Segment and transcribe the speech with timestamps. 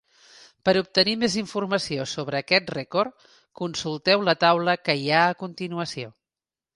[0.67, 3.27] Per obtenir més informació sobre aquest rècord,
[3.61, 6.11] consulteu la taula que hi ha a continuació.